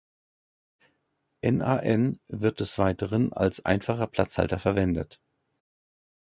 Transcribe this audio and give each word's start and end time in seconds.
NaN 1.43 2.19
wird 2.27 2.59
des 2.59 2.79
Weiteren 2.79 3.33
als 3.33 3.63
einfacher 3.63 4.07
Platzhalter 4.07 4.57
verwendet. 4.57 5.21